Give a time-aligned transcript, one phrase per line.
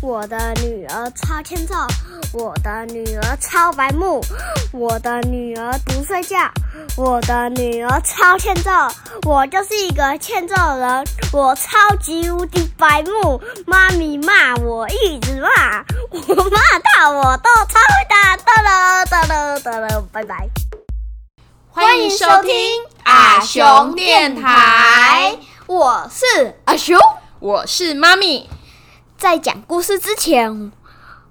[0.00, 1.74] 我的女儿超欠揍，
[2.32, 4.24] 我的女儿超白目，
[4.72, 6.36] 我的女儿不睡觉，
[6.96, 8.70] 我的女儿超欠揍，
[9.26, 20.48] 我就是一个欠揍人，我超级无敌白目，妈咪骂我一直骂，我骂到我都超会打，哒了哒了哒了，拜拜。
[21.70, 22.52] 欢迎收听
[23.02, 25.36] 阿熊电台，
[25.66, 26.96] 我是阿熊。
[27.40, 28.48] 我是妈咪。
[29.18, 30.70] 在讲故事之前，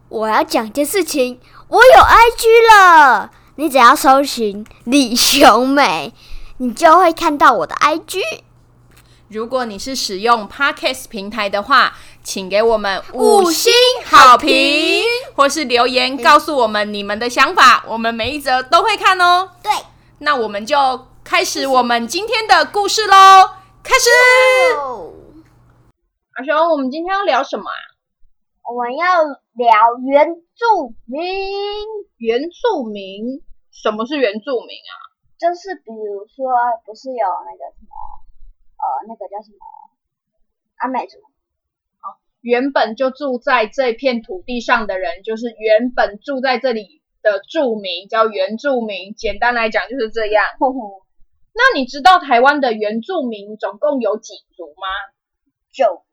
[0.10, 1.40] 我要讲件事情。
[1.70, 6.14] 我有 IG 了，你只要搜寻李雄美，
[6.58, 8.20] 你就会看到我的 IG。
[9.30, 13.72] 如果你是使用 Podcast 平台的话，请给我们五星
[14.06, 15.04] 好评，
[15.36, 19.52] 或是留言告诉我们你们的想法，我们每一则都会看哦。
[19.64, 19.72] 对，
[20.20, 23.50] 那我们就开始我们今天的故事喽。
[23.82, 25.17] 开始。
[26.38, 27.82] 阿雄，我们今天要聊什么啊？
[28.70, 31.20] 我们要聊原住民。
[32.18, 33.42] 原住民？
[33.72, 34.94] 什么是原住民啊？
[35.40, 36.54] 就是比如说，
[36.86, 37.90] 不是有那个什么，
[38.78, 39.58] 呃，那个叫什么
[40.78, 41.18] 阿美族？
[41.18, 49.16] 哦，原本就住在这片土地上的人，就是原本住在这里的住民，叫原住民。
[49.16, 50.46] 简单来讲就是这样。
[51.58, 54.86] 那你知道台湾的原住民总共有几族吗？
[55.74, 56.04] 九。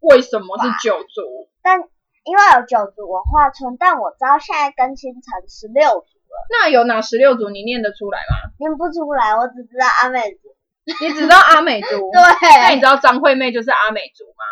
[0.00, 1.48] 为什么是九族？
[1.62, 1.80] 但
[2.24, 6.46] 因为有九族文化村，但我知道现在更新成十六族了。
[6.50, 7.50] 那有哪十六族？
[7.50, 8.52] 你念得出来吗？
[8.58, 10.54] 念不出来，我只知道阿美族。
[11.00, 11.88] 你只知道阿美族？
[12.12, 12.20] 对。
[12.62, 14.44] 那你知道张惠妹就是阿美族吗？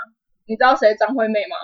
[0.47, 1.57] 你知道谁张惠妹吗？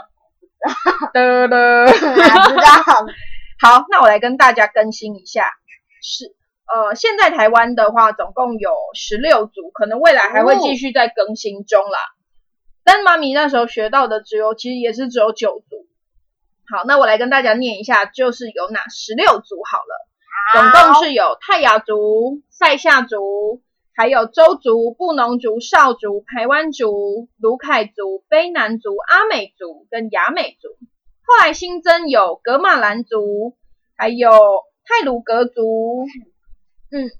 [1.12, 3.06] 的的，知道。
[3.61, 5.47] 好，那我来跟大家更新一下，
[6.03, 6.34] 是
[6.73, 11.98] 呃，现在台湾的话总共有十六族，可能未来还会继续在更新中啦。
[12.84, 15.86] 但妈咪那时候学到的只有，其实也是只有九族。
[16.66, 20.08] 好，那我来跟大家念一下，就是有哪十六族好了。
[20.52, 23.62] 总共是有泰雅族、塞夏族，
[23.94, 30.69] 还有周族、布农族、少族、排湾族、卢凯族、卑南族、阿美族跟雅美族。
[31.25, 33.56] 后来新增有格马兰族，
[33.97, 34.31] 还有
[34.84, 36.06] 泰鲁格族。
[36.91, 37.10] 嗯。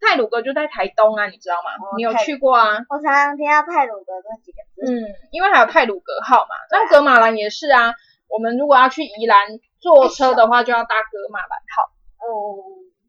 [0.00, 1.70] 泰鲁阁就在台东啊，你知道吗？
[1.96, 2.78] 你有去过啊？
[2.88, 4.92] 我常常听到泰鲁阁这几个字。
[4.92, 6.54] 嗯，因为还有泰鲁阁号嘛。
[6.70, 7.94] 那格马兰也是啊。
[8.28, 11.82] 我们如果要去宜兰坐车的话，就要搭格马兰号。
[12.18, 12.62] 哦，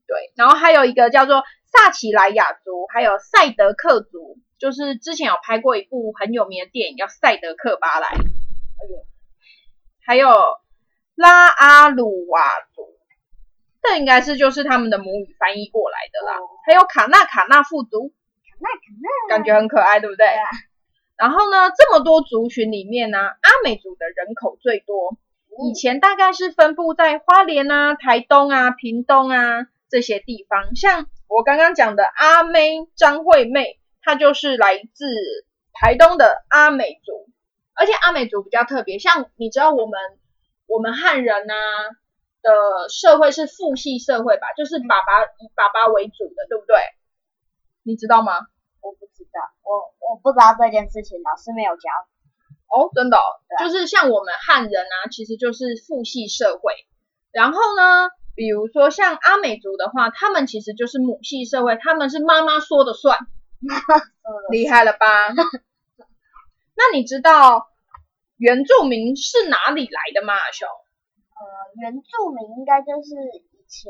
[0.08, 0.32] 对。
[0.36, 8.08] 然后还有一个叫做萨奇莱雅族，还有赛德克族，就是之前有拍过一部很有名的电影叫《赛德克巴莱》。
[10.06, 10.30] 还有
[11.16, 12.42] 拉阿鲁瓦
[12.74, 12.99] 族。
[13.82, 16.38] 这应该是就是他们的母语翻译过来的啦。
[16.66, 20.26] 还有卡纳卡纳富族，卡纳卡纳，感觉很可爱，对不对？
[21.16, 25.18] 然后呢，这么多族群里面呢，阿美族的人口最多。
[25.66, 30.76] 以前大概是分布在花莲啊、台东啊、屏东啊这些地方。
[30.76, 35.06] 像我刚刚讲的阿妹张惠妹，她就是来自
[35.74, 37.30] 台东的阿美族。
[37.74, 40.00] 而且阿美族比较特别，像你知道我们
[40.68, 41.56] 我们汉人啊。
[42.42, 46.78] 的社会是父系社会吧，就是爸爸以爸爸为主的，对不对？
[47.84, 48.34] 你知道吗？
[48.82, 51.90] 我不知道，我我不知道这件事情，老师没有教。
[52.70, 53.18] 哦，真的，
[53.60, 56.74] 就是像我们汉人啊，其实就是父系社会。
[57.32, 63.18] 然后呢，比如说像阿美族的话，他们其实就是母系社会，他们是妈妈说的算，
[64.52, 65.30] 厉害了吧？
[66.78, 67.68] 那你知道
[68.38, 70.68] 原住民是哪里来的吗，阿雄？
[71.40, 71.46] 呃，
[71.80, 73.88] 原住民应该就是以前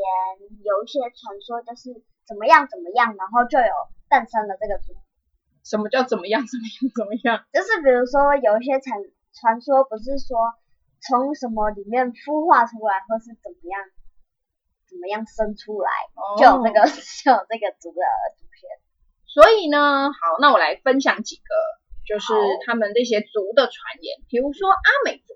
[0.61, 1.89] 有一些传说，就是
[2.29, 3.73] 怎么样怎么样，然后就有
[4.05, 4.93] 诞生了这个族。
[5.65, 7.41] 什么叫怎么样怎么样怎么样？
[7.49, 9.01] 就是比如说有一些传
[9.33, 10.37] 传说，不是说
[11.01, 13.81] 从什么里面孵化出来，或是怎么样
[14.85, 15.89] 怎么样生出来，
[16.37, 18.05] 就有这个 就有这个族的
[18.37, 18.69] 祖先。
[19.25, 21.49] 所以呢，好，那我来分享几个，
[22.05, 22.29] 就是
[22.69, 25.33] 他们这些族的传言，比如说阿美族。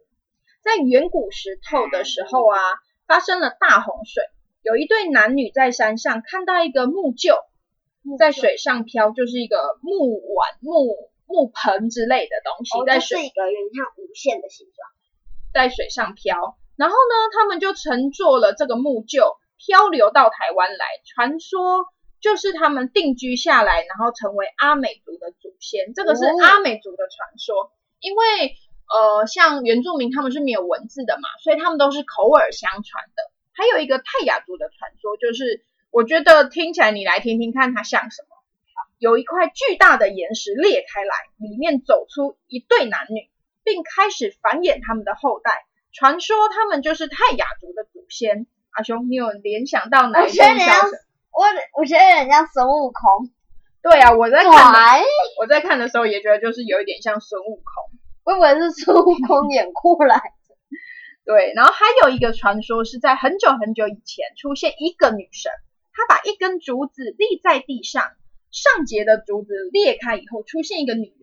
[0.64, 2.60] 在远古时透的时候啊，
[3.06, 4.24] 发生了大洪水。
[4.62, 7.36] 有一对男女在山上看到一个木臼
[8.18, 14.88] 在水上漂，就是一个木碗、木木盆之类的东西，在水一个有点像无限的形状，
[15.54, 16.58] 在水上漂。
[16.78, 20.86] 然后呢，他们就乘坐了这个木臼漂流到台湾来。
[21.06, 21.84] 传说
[22.22, 25.94] 就是他们定居下来，然后成为阿美族的祖先。
[25.94, 28.56] 这个是阿美族的传说，因为。
[28.90, 33.32] 呃，像原住民他们是没有文字的嘛，所以他们都是口耳相传的。
[33.54, 38.28] 还有一个泰雅族的传说，就是我觉得听起来你来听听看，它像什么？
[39.00, 43.30] 有一块巨大的岩石裂开来，里面走出一对男女，
[43.64, 45.66] 并开始繁衍他们的后代。
[45.92, 48.48] 传说他们就是泰雅族的祖先。
[48.72, 50.92] 阿雄，你有联想到哪一种笑声？
[51.32, 51.46] 我
[51.80, 53.30] 我觉得人家孙悟空。
[53.82, 54.80] 对啊，我在看的，
[55.40, 58.00] 我在看的时候也觉得就是有一点像孙悟空。
[58.24, 60.56] 我以为是孙悟空演过来的。
[61.26, 65.52] 对，然后还有一个传说是在很久很久以前出现一个女神，
[65.94, 68.12] 她把一根竹子立在地上，
[68.52, 71.16] 上节的竹子裂开以后出现一个女人，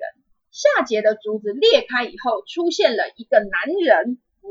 [0.50, 3.50] 下节的竹子裂开以后出现了一个男
[3.84, 4.18] 人。
[4.40, 4.50] 哦，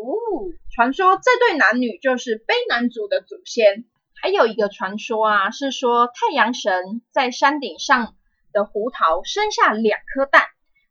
[0.72, 3.86] 传说这对男女就是卑南族的祖先。
[4.22, 8.16] 还有一个传说啊，是说太阳神在山顶上
[8.52, 10.44] 的胡桃生下两颗蛋，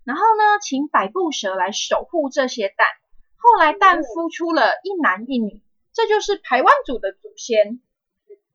[0.09, 2.89] 然后呢，请百步蛇来守护这些蛋。
[3.37, 5.63] 后来蛋孵出了一男一女，
[5.93, 7.83] 这就是台湾族的祖先。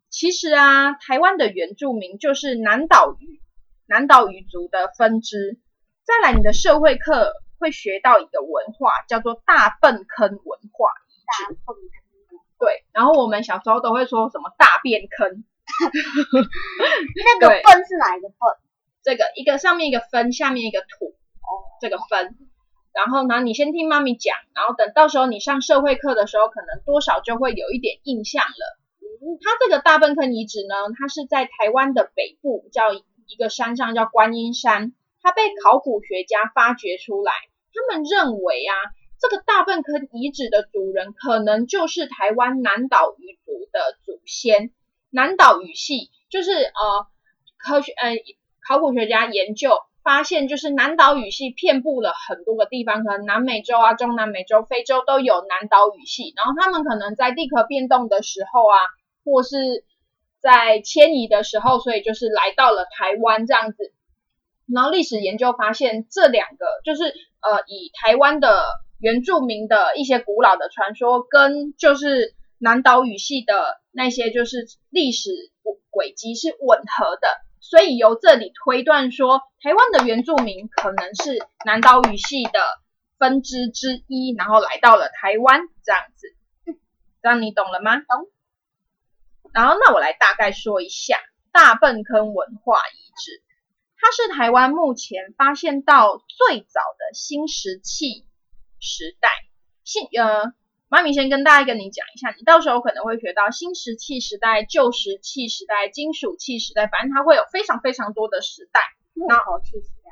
[0.10, 3.40] 其实啊，台湾的原住民就是南岛语
[3.86, 5.60] 南岛语族的分支。
[6.04, 7.34] 再来，你的社会课。
[7.60, 10.90] 会学到一个文化，叫做大粪坑文化。
[11.26, 12.40] 大粪坑。
[12.60, 15.46] 对，然后我们小时候都会说什么大便坑。
[17.40, 18.38] 那个粪是哪一个粪？
[19.02, 21.16] 这个一个上面一个分，下面一个土。
[21.84, 22.38] 这个分。
[22.94, 28.80] 然后呢，你先听妈咪讲，然后等到时候你上社会课的时候，可能多少就会有一点印象了。
[29.42, 37.34] 它这个大粪坑遗址呢，它是在台湾的北部，叫一个山上叫观音山，它被考古学家发掘出来。
[37.74, 38.74] 他们认为啊，
[39.20, 44.72] 这个大粪坑遗址的主人可能就是台湾南岛语族的祖先。
[45.10, 47.08] 南岛语系就是呃
[47.58, 48.16] 科学呃
[48.68, 49.72] 考古学家研究
[50.04, 56.34] 发现，就是南岛语系遍布了很多个地方，可能南美洲啊、中南美洲、非洲都有南岛语系。
[56.36, 58.78] 然后他们可能在地壳变动的时候啊，
[59.24, 59.86] 或是
[60.40, 63.94] 在迁移的时候，所以就是来到了台湾这样子。
[64.74, 67.14] 然后历史研究发现，这两个就是。
[67.46, 68.64] 呃，以台湾的
[69.02, 75.30] 原住民的一些古老的传说，跟就是南岛语系的那些就是历史
[75.90, 77.28] 轨迹是吻合的，
[77.64, 82.60] 所以由这里推断说，台湾的原住民可能是南岛语系的
[83.18, 86.28] 分支之一，然后来到了台湾这样子，
[87.22, 87.96] 这样你懂了吗？
[87.96, 88.30] 懂。
[89.54, 91.18] 然后那我来大概说一下
[91.54, 93.42] 大粪坑文化遗址。
[93.98, 98.28] 它是台湾目前发现到最早的新石器
[98.82, 99.30] 时代。
[99.86, 100.54] 新呃，
[100.94, 108.80] 妈咪先跟大家跟你讲一下，你到时候可能会学到新石器时代、旧石器时代、金属器时代，反正它会有非常非常多的时代。
[109.16, 110.12] 木头器时代？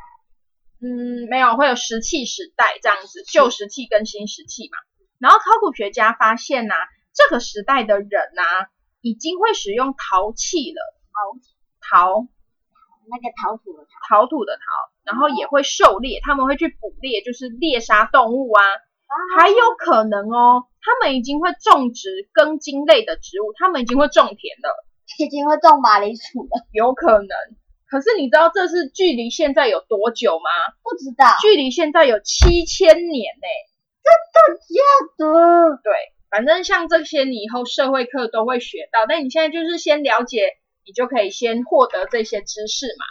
[0.82, 4.80] 嗯，没有，会有石器时代这样子，旧石器跟新石器嘛。
[5.20, 6.74] 然后考古学家发现呐，
[7.14, 8.42] 这个时代的人呐，
[9.02, 10.82] 已经会使用陶器了。
[11.14, 12.28] 陶陶。
[13.06, 14.62] 那个陶土的陶，陶土的陶，
[15.04, 18.64] 然后也会狩猎，他们会去捕猎，就是猎杀动物啊。
[19.38, 24.86] 还有可能哦，他们已经会种植根茎类的植物，他们已经会种田了，
[25.20, 26.66] 已经会种马铃薯了。
[26.72, 27.30] 有可能，
[27.90, 30.50] 可是你知道这是距离现在有多久吗？
[30.84, 33.48] 不知道，距离现在有七千年呢。
[34.04, 34.80] 真的假
[35.18, 35.82] 的？
[35.84, 35.94] 对，
[36.30, 40.58] 反正像这些你以后社会课都会学到，但你现在就是先了解。
[40.84, 43.06] 你就可以先获得这些知识嘛，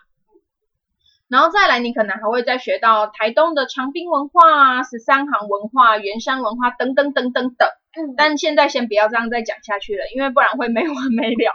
[1.30, 7.68] 然后再来，你可能还会再学到台东的长滨文化啊、十三行文化、圆山文化等等等等等。
[7.94, 11.54] 嗯，但现在先不要这样再讲下去了，因为不然会没完没了。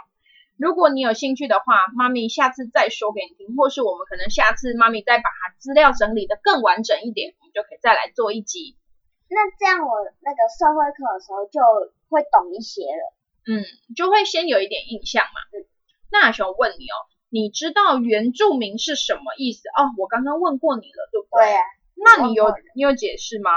[0.58, 8.78] 如果你有兴趣的话，妈咪下次再说给你听，或是我们可能下次妈咪再把它资料整理的更完整一点，我们就可以再来做一集。
[9.28, 11.60] 那这样我那个社会课的时候就
[12.08, 13.12] 会懂一些了。
[13.44, 13.60] 嗯，
[13.94, 15.40] 就会先有一点印象嘛。
[15.52, 15.68] 嗯。
[16.10, 16.96] 那想问你哦，
[17.36, 19.92] 你知道原住民是什么意思哦？
[19.98, 21.44] 我刚刚问过你了，对不对？
[21.44, 21.60] 对。
[21.96, 23.50] 那你有你有解释吗？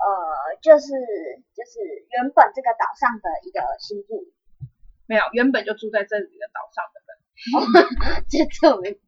[0.00, 1.78] 呃，就是就是
[2.10, 4.32] 原本这个岛上的一个新住民。
[5.04, 8.24] 没有，原本就住在这里的岛上的人。
[8.30, 8.98] 这住民，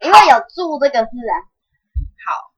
[0.00, 1.34] 因为有“住”这个字啊。
[2.26, 2.52] 好，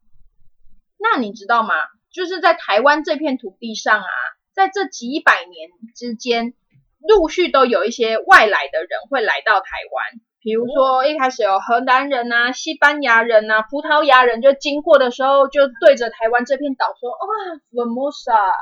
[0.96, 1.74] 那你知道吗？
[2.10, 4.08] 就是在台湾这片土地上啊，
[4.54, 6.54] 在这几百年之间。
[7.00, 17.26] 陆续都有一些外来的人会来到台湾，比如说一开始有荷兰人啊、西班牙人啊、葡萄牙人，就经过的时候就对着台湾这片岛说：“哇
[17.72, 18.52] ，Formosa，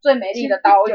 [0.00, 0.92] 最美丽的岛屿。”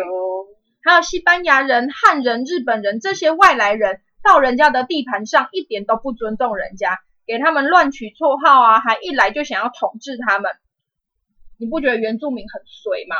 [0.85, 10.51] 还有西班牙人、汉人、日本人这些外来人到人家的地盘上，一点都不尊重人家，给他们乱取绰号啊，还一来就想要统治他们。
[11.57, 13.15] 你不觉得原住民很衰吗？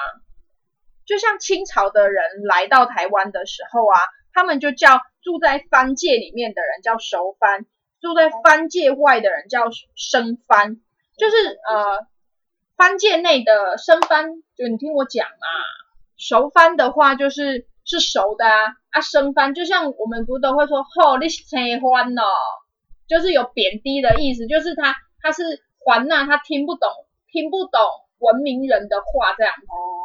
[1.05, 3.99] 就像清朝的人来到台湾的时候啊，
[4.33, 7.65] 他们就叫住在藩界里面的人叫熟藩，
[8.01, 10.81] 住在藩界外的人叫生藩，
[11.17, 11.35] 就是
[11.67, 12.07] 呃
[12.75, 15.47] 番界内的生番，就你听我讲嘛，
[16.17, 22.23] 熟番的话就是是熟的啊，啊生番就像我们不都会说，吼你是青番哦，
[23.07, 25.43] 就是有贬低的意思，就是他他是
[25.85, 26.89] 还呐，他听不懂
[27.31, 27.81] 听不懂
[28.19, 29.53] 文明人的话这样。
[29.53, 30.02] 哦。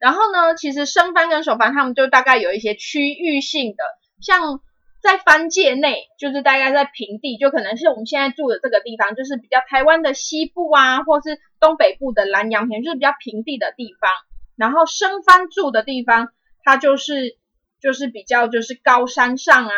[0.00, 3.84] 然后呢，其实生番跟熟番他们就大概有一些区域性的，
[4.20, 4.60] 像。
[5.02, 14.10] 在番界内，就是大概在平地，就可能是我们现在住的这个地方，就是比较台湾的西部啊，或是东北部的南洋平，就是比较平地的地方。
[14.56, 16.28] 然后生番住的地方，
[16.64, 17.38] 它就是
[17.80, 19.72] 就是比较就是高山上啊，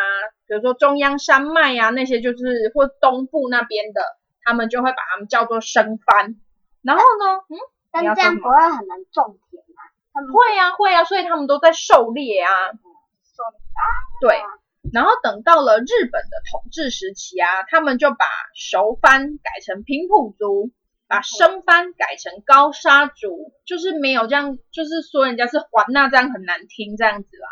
[0.45, 4.01] 比如说中央山脉啊那些，就是或东部那边的，
[4.43, 6.35] 他们就会把它们叫做生番。
[6.81, 7.55] 然后呢，嗯，
[7.93, 9.62] 但这样不会很难种田吗？
[10.13, 12.49] 他们会啊会啊，所以他们都在狩猎啊。
[12.71, 13.81] 狩猎啊，
[14.21, 14.41] 对。
[14.91, 20.71] 然后等到了日本的统治时期啊，他们就把熟番改成平埔族，
[21.07, 27.47] 把生番改成高沙族，就是没有这样，就是说人家是还那这样很难听这样子啦。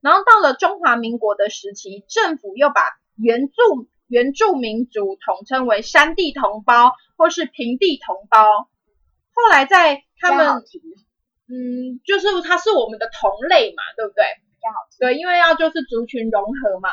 [0.00, 2.82] 然后到了中华民国的时期，政府又把
[3.16, 8.68] 原住原住民族统称为山地同胞或是平地同胞。
[9.32, 10.62] 后来在他们，
[11.46, 14.24] 嗯，就是它是我们的同类嘛，对不对？
[14.98, 16.90] 对，因为要就是族群融合嘛。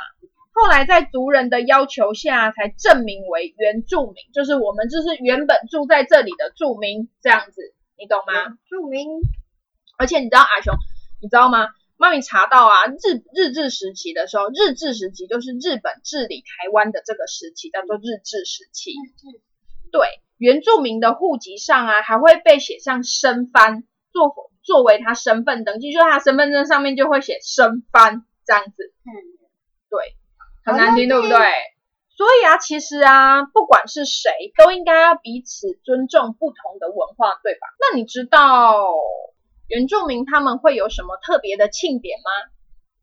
[0.53, 8.57] 后来在族人的要求下，才证明为原住民，就是我们就是原本住在这里的住民这样子，你懂吗？
[8.67, 9.07] 住民。
[9.97, 10.73] 而且你知道阿雄，
[11.21, 11.69] 你知道吗？
[11.95, 18.91] 妈咪查到啊，日日治时期的时候，日治时期就是日本治理台湾的这个时期，叫做日治时期。
[19.91, 24.51] 对，原住民的户籍上啊，还会被写上生番做。
[24.63, 28.93] 作为他身份登记，就是他身份证上面就会写生番这样子。
[29.05, 29.09] 嗯，
[29.89, 30.15] 对，
[30.63, 31.35] 很难听，对不对？
[32.15, 37.67] 所以啊，其实啊，不管是谁，都应该要彼此尊重不同的文化，对吧？
[37.79, 38.93] 那你知道
[39.67, 42.29] 原住民他们会有什么特别的庆典吗？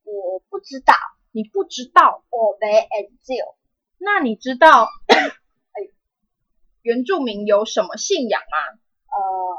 [0.04, 0.94] 我不知道，
[1.32, 3.56] 你不知道，我没研究。
[3.98, 4.88] 那你知道
[6.82, 8.78] 原住民有什么信仰吗？
[9.10, 9.57] 呃。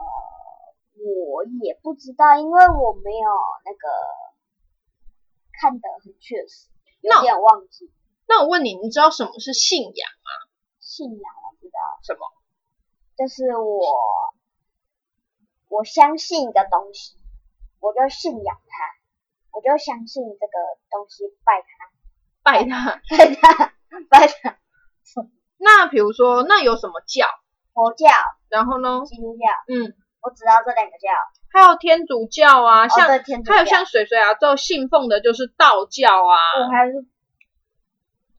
[0.99, 3.29] 我也不知道，因为我没有
[3.65, 3.87] 那个
[5.53, 6.67] 看得很确实，
[7.01, 7.91] 有点忘记。
[8.27, 10.29] 那我问你，你知道什么是信仰吗？
[10.79, 11.79] 信仰我知道。
[12.03, 12.19] 什么？
[13.17, 13.81] 就是我
[15.69, 17.15] 我相信一个东西，
[17.79, 20.53] 我就信仰它，我就相信这个
[20.89, 21.91] 东西，拜它，
[22.43, 23.73] 拜它，拜它，
[24.09, 24.59] 拜它。
[25.57, 27.25] 那比如说，那有什么教？
[27.73, 28.07] 佛教。
[28.49, 29.03] 然后呢？
[29.05, 29.43] 基督教。
[29.67, 29.95] 嗯。
[30.21, 31.09] 我知道这两个教，
[31.53, 36.35] 还有天主教啊，像还有像水水啊，都信奉的就是道教啊。
[36.61, 37.05] 我还是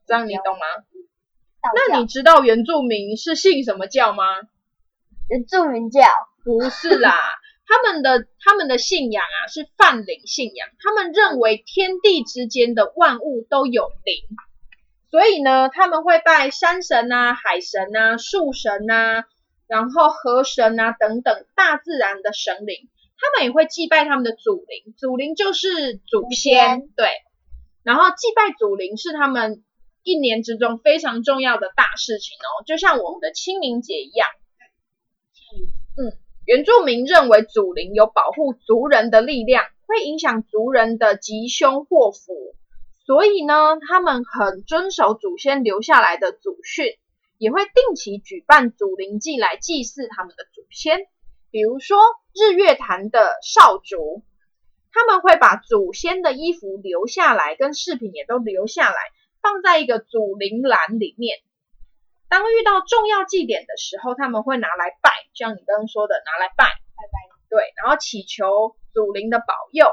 [0.06, 0.66] 这样，你懂吗？
[1.88, 4.24] 那你知道原住民是信什么教吗？
[5.28, 6.02] 原住民教
[6.44, 7.14] 不是啦，
[7.66, 14.36] 他们的他们的信仰啊是泛灵信仰，他们认为天地之间的万物都有灵，
[15.10, 19.24] 所以呢，他们会拜山神啊、海神啊、树神啊。
[19.70, 27.06] 然后河神啊等等大自然的神灵，他们也会祭拜他们的祖灵，祖灵就是祖先，对。
[27.84, 29.62] 然后祭拜祖灵是他们
[30.02, 34.28] 一年之中非常重要的大事情哦，就像我们的清明节一样。
[35.96, 42.56] 嗯，原住民认为祖灵有保护族人的力量，会影响族人的吉凶祸福，
[43.06, 46.86] 所以呢，他们很遵守祖先留下来的祖训。
[47.40, 51.06] 也会定期举办祖灵祭来祭祀他们的祖先，
[51.50, 51.96] 比如说
[52.34, 54.22] 日月潭的少族，
[54.92, 58.96] 他们会把祖先的衣服留下来，跟饰品也都留下来，
[59.40, 61.38] 放在一个祖灵篮里面。
[62.28, 67.18] 当遇到重要祭典的时候，他们会拿来拜，像你刚刚说的拿来拜，拜拜，
[67.48, 69.86] 对，然后祈求祖灵的保佑。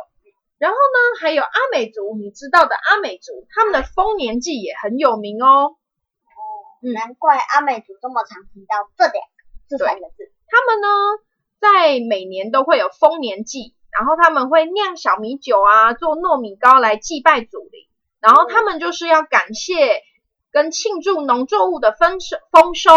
[0.57, 5.77] 然后呢，还有阿美族，你知道的阿美族，他们的丰年祭也很有名哦。
[6.93, 9.19] 难怪阿美族这么常提到这两个
[9.69, 10.31] 这三个字。
[10.49, 10.87] 他们呢，
[11.59, 17.87] 在每年都会有丰年祭，然后他们会酿小米酒啊，做糯米糕来祭拜祖灵，
[18.19, 20.01] 然后他们就是要感谢
[20.51, 22.91] 跟庆祝农作物的丰收丰收，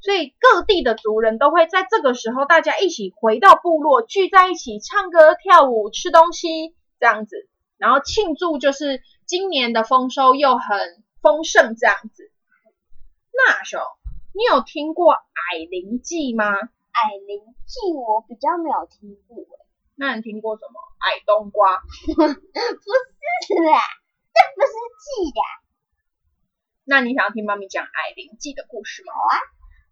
[0.00, 12.30] 所以各地的族人都会在这个时候，大家一起回到部落，聚在一起唱歌跳舞吃东西这样子，然后庆祝就是今年的丰收又很丰盛这样子。
[13.36, 13.84] 那时候，
[14.32, 16.44] 你有听过矮灵记吗？
[16.54, 19.44] 矮灵记我比较没有听过
[19.96, 20.80] 那你听过什么？
[21.00, 21.78] 矮冬瓜？
[22.06, 22.28] 不是
[23.70, 23.78] 啦，
[24.32, 25.40] 这不是记的。
[26.84, 29.12] 那你想要听妈咪讲矮灵记的故事吗？
[29.14, 29.40] 好啊。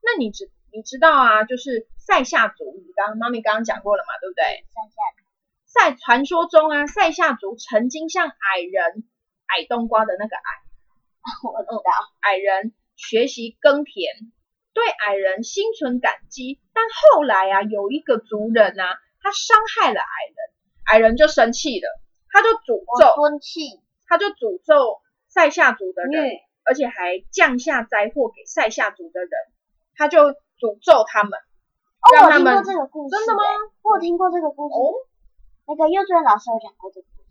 [0.03, 4.67] 那你知你知道啊，就是塞夏族，你刚刚妈咪刚刚讲过了嘛，对不对？
[4.71, 9.09] 塞下在传说中啊，塞夏族曾经像矮人
[9.47, 10.43] 矮冬瓜的那个矮
[11.43, 14.33] 我知道，矮人学习耕田，
[14.73, 16.61] 对矮人心存感激。
[16.73, 20.37] 但后来啊，有一个族人啊，他伤害了矮人，
[20.85, 23.61] 矮人就生气了，他就诅咒，吞气，
[24.07, 29.31] 他就诅咒塞夏族的人，虐而且还降下灾祸给塞夏族的人，
[29.95, 33.43] 他就诅咒他们，哦，我听过让他们这个故事，真的吗？
[33.43, 33.49] 欸？
[33.83, 34.95] 我有听过这个故事，哦
[35.67, 37.29] 那个幼稚园老师有讲过这个故事。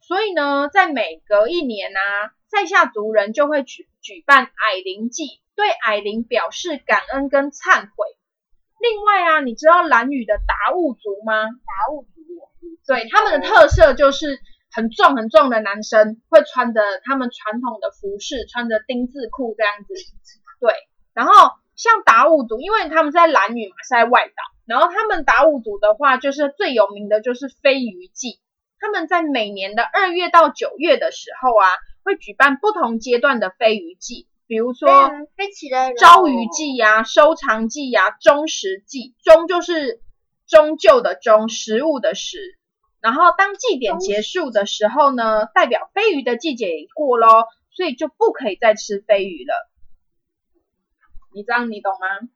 [0.00, 8.06] 所以呢，在每隔一年啊，塞夏族人就会举举办矮灵祭，对矮灵表示感恩跟忏悔。
[8.78, 11.34] 另外啊，你知道兰屿的达悟族吗？
[11.34, 12.50] 达悟族我
[12.86, 14.38] 对，他们的特色就是
[14.70, 19.94] 很壮很壮的男生会穿着他们传统的服饰，穿着丁字裤这样子。
[20.60, 20.74] 对，
[21.12, 21.32] 然后
[21.74, 24.34] 像达悟族，因为他们在兰屿嘛，是在外岛，
[24.64, 28.38] 然后他们达悟族的话，就是最有名的就是飞鱼季。
[28.84, 31.64] 他们在每年的二月到九月的时候啊，
[32.04, 35.10] 会举办不同阶段的飞鱼季，比如说
[35.56, 40.02] 起来了，朝鱼季呀、收藏季呀、中食季，中就是
[40.46, 42.58] 终究的中，食物的食。
[43.00, 49.54] 然后当祭典结束的时候呢，代表飞鱼的季节也过咯，所以就不可以再吃飞鱼了。
[51.34, 52.28] 你这样你懂吗？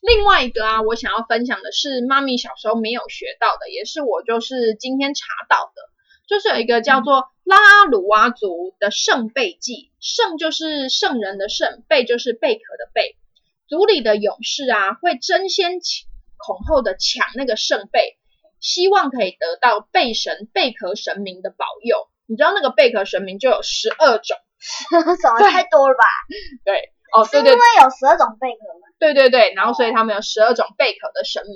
[0.00, 5.89] 另外一个啊，我想要分享的是妈咪小时候没有学到的，也是我就是今天查到的，
[6.30, 13.16] 就是有一个叫做拉阿鲁哇族的圣贝祭，圣就是圣人的圣，贝就是贝壳的贝。
[13.66, 15.72] 族里的勇士啊，会争先
[16.36, 18.16] 恐后的抢那个圣贝，
[18.60, 22.08] 希望可以得到贝神贝壳神明的保佑。
[22.26, 24.38] 你知道那个贝壳神明就有十二种，
[25.20, 26.04] 什么太多了吧？
[26.64, 28.86] 对，哦，是因为有十二种贝壳吗？
[29.00, 31.54] 对对对，然后所以他们有十二种贝壳的神明。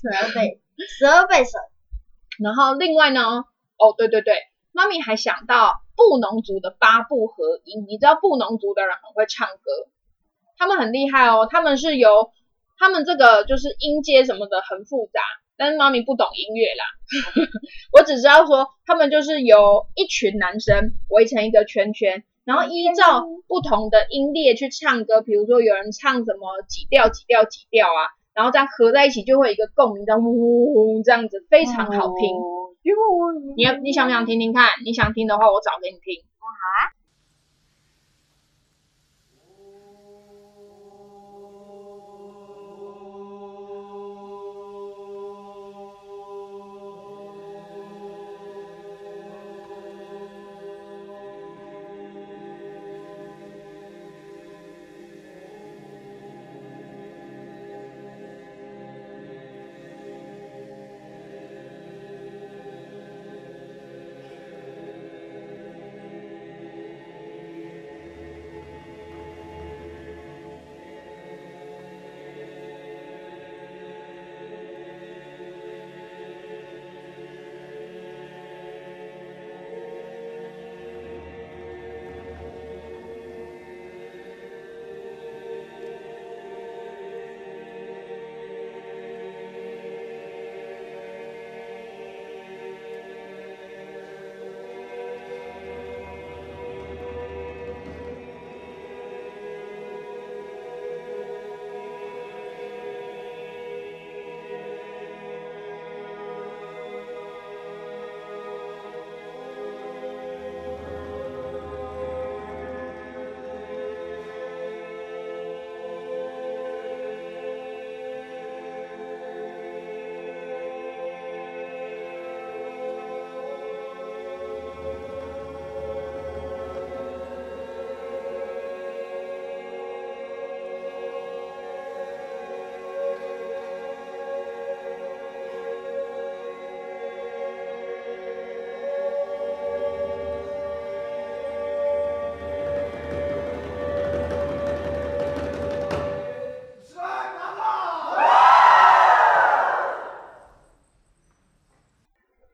[0.00, 0.60] 十二贝，
[0.96, 1.60] 十二贝神。
[2.42, 3.44] 然后另外呢，
[3.80, 4.34] 哦，对对对，
[4.72, 9.88] 妈咪还想到布农族的八部合音，你知道布农族的人很会唱歌，
[10.58, 12.30] 他们很厉害哦，他们是由
[12.78, 15.20] 他们这个就是音阶什么的很复杂，
[15.56, 16.84] 但是妈咪不懂音乐啦，
[17.92, 22.22] 我只知道说他们就是由一群男生围成一个圈圈。
[22.42, 32.36] 然后依照不同的音列去唱歌，比如说有人唱什么几调几调几调啊，然后这样合在一起就会有一个共鸣，这样呜这样子非常好听。
[32.36, 32.59] 哦
[33.56, 34.68] 你要你想不想听听看？
[34.84, 36.24] 你想听的话，我找给你听。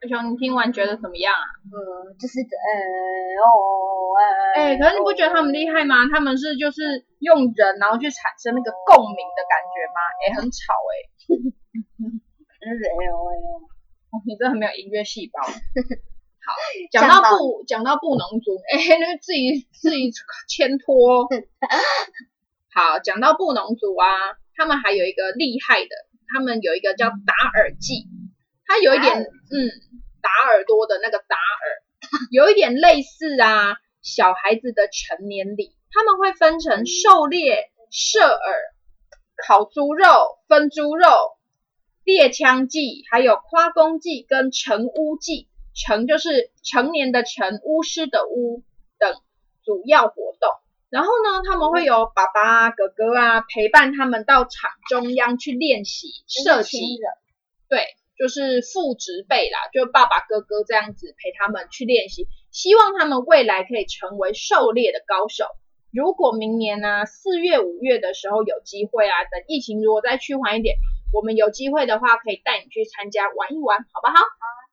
[0.07, 1.47] 你听完觉得怎么样啊？
[1.73, 2.71] 呃，就是呃
[3.43, 3.47] 哦
[4.15, 4.23] 呃，
[4.55, 6.07] 哎、可是你不觉得他们厉害吗？
[6.13, 9.99] 他们是就是用人然后去产生那个共鸣的感觉吗？
[10.23, 10.93] 哎、很吵哎、
[11.27, 13.47] 就是哎呦哎呦，
[14.11, 15.43] 哦，你真的很没有音乐细胞。
[16.47, 16.55] 好，
[16.93, 20.11] 讲到布讲到布农族，哎、那个自己自己
[20.49, 21.27] 牵拖。
[22.73, 24.07] 好，讲到布农族啊，
[24.55, 25.91] 他们还有一个厉害的，
[26.33, 28.07] 他们有一个叫打耳剂，
[28.67, 29.71] 它有一点嗯
[30.21, 31.83] 打耳朵的那个打耳，
[32.31, 38.55] 有一点类似啊小孩子的成年礼，他们会分成狩猎、射耳、
[39.47, 41.07] 烤猪肉、分猪肉、
[42.05, 45.49] 猎枪祭，还有夸公祭跟成巫祭。
[45.79, 48.63] 成就是成年的成，巫师的巫
[48.99, 49.15] 等
[49.63, 50.51] 主要活动。
[50.89, 56.79] 然后呢，他们会有爸爸、哥哥啊陪伴他们到场中央去练习射击。
[57.69, 57.85] 对，
[58.19, 65.45] 就是父职辈啦，就爸爸、哥哥这样子陪他们去练习，希望他们未来可以成为狩猎的高手。
[65.93, 70.77] 如果明年呢四月、五月的时候有机会啊，等疫情如果再趋缓一点，
[71.13, 74.25] 我们有机会的话，可以带你去参加玩一玩，好不好？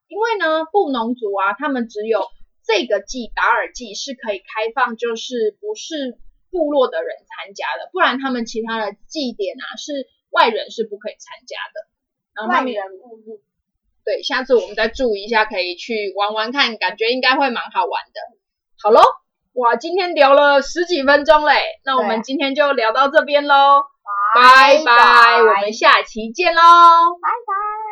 [0.08, 2.28] 因为呢，布农族啊，他们只有
[2.66, 6.18] 这个季达尔季是可以开放，就是不是
[6.52, 11.93] 部落的人参加的，不然他们其他的祭典啊，是外人是不可以参加的。
[12.50, 13.38] 外人部落。
[14.06, 18.20] 对，下次我们再注意一下，可以去玩玩看，感觉应该会蛮好玩的。
[18.82, 19.00] 好喽，
[19.54, 21.54] 哇，今天聊了十几分钟嘞，
[21.86, 23.82] 那我们今天就聊到这边喽，
[24.36, 27.83] 拜拜，我们下期见喽，拜拜。